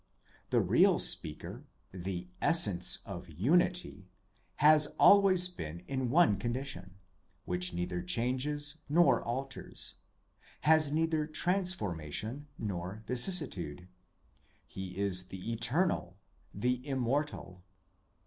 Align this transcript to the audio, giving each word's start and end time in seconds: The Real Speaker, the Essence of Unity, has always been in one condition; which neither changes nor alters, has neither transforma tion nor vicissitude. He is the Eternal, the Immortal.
The 0.49 0.61
Real 0.61 0.97
Speaker, 0.97 1.63
the 1.91 2.27
Essence 2.41 3.03
of 3.05 3.29
Unity, 3.29 4.07
has 4.55 4.87
always 4.97 5.47
been 5.47 5.81
in 5.81 6.09
one 6.09 6.39
condition; 6.39 6.95
which 7.45 7.71
neither 7.71 8.01
changes 8.01 8.77
nor 8.89 9.21
alters, 9.21 9.93
has 10.61 10.91
neither 10.91 11.27
transforma 11.27 12.11
tion 12.11 12.47
nor 12.57 13.03
vicissitude. 13.05 13.87
He 14.65 14.97
is 14.97 15.27
the 15.27 15.51
Eternal, 15.53 16.17
the 16.51 16.83
Immortal. 16.87 17.61